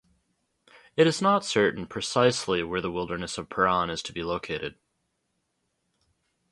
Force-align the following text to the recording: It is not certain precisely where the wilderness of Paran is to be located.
It 0.97 1.05
is 1.05 1.21
not 1.21 1.45
certain 1.45 1.85
precisely 1.85 2.63
where 2.63 2.81
the 2.81 2.89
wilderness 2.89 3.37
of 3.37 3.49
Paran 3.51 3.91
is 3.91 4.01
to 4.01 4.11
be 4.13 4.23
located. 4.23 4.79